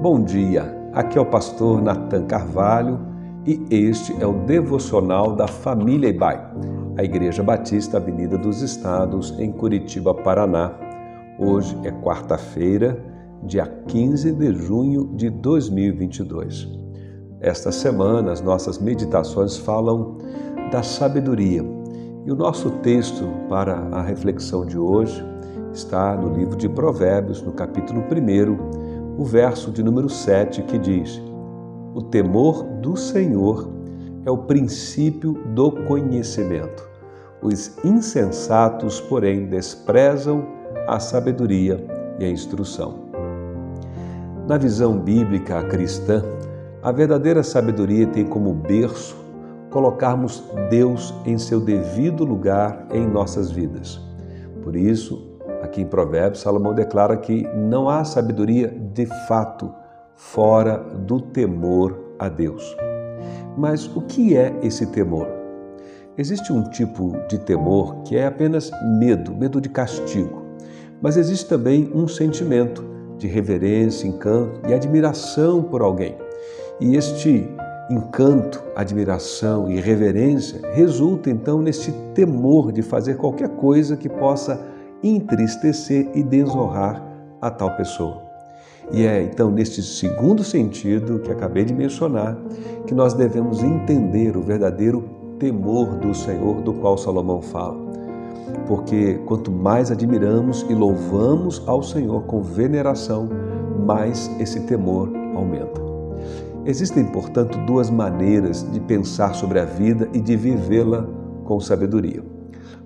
[0.00, 2.98] Bom dia, aqui é o pastor Nathan Carvalho
[3.46, 6.42] e este é o devocional da família Ibai,
[6.96, 10.72] a Igreja Batista Avenida dos Estados, em Curitiba, Paraná.
[11.38, 12.98] Hoje é quarta-feira,
[13.42, 16.66] dia 15 de junho de 2022.
[17.38, 20.16] Esta semana as nossas meditações falam
[20.72, 21.62] da sabedoria
[22.24, 25.22] e o nosso texto para a reflexão de hoje
[25.74, 28.89] está no livro de Provérbios, no capítulo 1
[29.20, 31.20] o verso de número 7 que diz:
[31.94, 33.70] O temor do Senhor
[34.24, 36.88] é o princípio do conhecimento.
[37.42, 40.46] Os insensatos, porém, desprezam
[40.88, 41.86] a sabedoria
[42.18, 43.10] e a instrução.
[44.48, 46.24] Na visão bíblica cristã,
[46.82, 49.14] a verdadeira sabedoria tem como berço
[49.68, 54.00] colocarmos Deus em seu devido lugar em nossas vidas.
[54.62, 55.29] Por isso,
[55.62, 59.72] Aqui em Provérbios, Salomão declara que não há sabedoria de fato
[60.14, 62.76] fora do temor a Deus.
[63.56, 65.28] Mas o que é esse temor?
[66.16, 70.42] Existe um tipo de temor que é apenas medo, medo de castigo.
[71.00, 72.84] Mas existe também um sentimento
[73.16, 76.16] de reverência, encanto e admiração por alguém.
[76.80, 77.48] E este
[77.90, 84.60] encanto, admiração e reverência resulta então nesse temor de fazer qualquer coisa que possa
[85.02, 87.02] entristecer e desonrar
[87.40, 88.22] a tal pessoa.
[88.92, 92.36] E é então neste segundo sentido que acabei de mencionar
[92.86, 97.78] que nós devemos entender o verdadeiro temor do Senhor do qual Salomão fala.
[98.66, 103.28] Porque quanto mais admiramos e louvamos ao Senhor com veneração,
[103.86, 105.80] mais esse temor aumenta.
[106.66, 111.06] Existem, portanto, duas maneiras de pensar sobre a vida e de vivê-la
[111.44, 112.22] com sabedoria.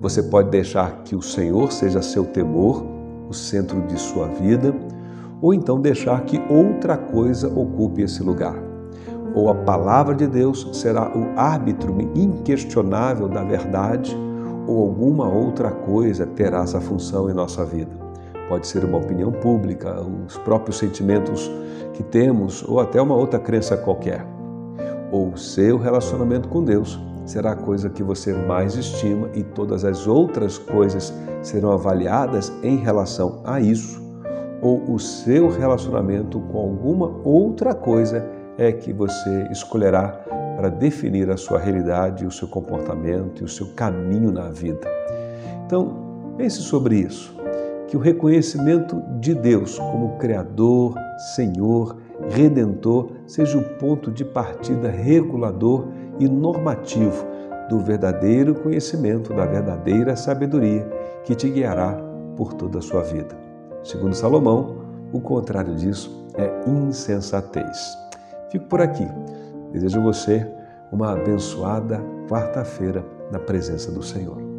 [0.00, 2.82] Você pode deixar que o Senhor seja seu temor,
[3.28, 4.74] o centro de sua vida,
[5.42, 8.56] ou então deixar que outra coisa ocupe esse lugar.
[9.34, 14.16] Ou a palavra de Deus será o árbitro inquestionável da verdade,
[14.66, 17.92] ou alguma outra coisa terá essa função em nossa vida.
[18.48, 21.50] Pode ser uma opinião pública, os próprios sentimentos
[21.92, 24.26] que temos, ou até uma outra crença qualquer.
[25.12, 26.98] Ou o seu relacionamento com Deus
[27.30, 32.76] será a coisa que você mais estima e todas as outras coisas serão avaliadas em
[32.76, 34.02] relação a isso,
[34.60, 38.26] ou o seu relacionamento com alguma outra coisa
[38.58, 40.08] é que você escolherá
[40.56, 44.86] para definir a sua realidade, o seu comportamento e o seu caminho na vida.
[45.64, 47.32] Então, pense sobre isso,
[47.86, 50.96] que o reconhecimento de Deus como Criador,
[51.36, 51.96] Senhor,
[52.28, 55.88] Redentor seja o ponto de partida regulador
[56.18, 57.26] e normativo
[57.68, 60.86] do verdadeiro conhecimento, da verdadeira sabedoria
[61.24, 61.96] que te guiará
[62.36, 63.38] por toda a sua vida.
[63.82, 64.76] Segundo Salomão,
[65.12, 67.96] o contrário disso é insensatez.
[68.50, 69.06] Fico por aqui.
[69.72, 70.46] Desejo a você
[70.92, 74.49] uma abençoada quarta-feira na presença do Senhor.